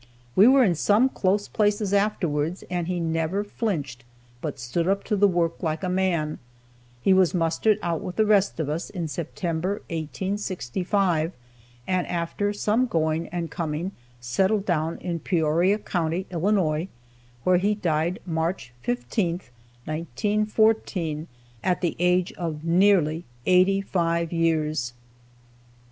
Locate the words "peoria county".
15.19-16.25